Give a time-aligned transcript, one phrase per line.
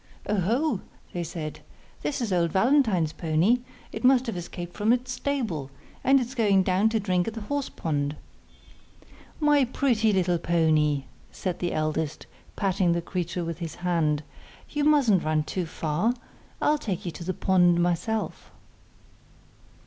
[0.27, 0.81] 'Oh, ho!'
[1.13, 1.59] they said,
[2.01, 3.59] 'that is old Valentine's pony;
[3.91, 5.69] it must have escaped from its stable,
[6.03, 8.15] and is going down to drink at the horse pond.'
[9.39, 12.25] 'My pretty little pony,' said the eldest,
[12.55, 14.23] patting the creature with his hand,
[14.71, 16.15] 'you mustn't run too far;
[16.59, 18.49] I'll take you to the pond myself.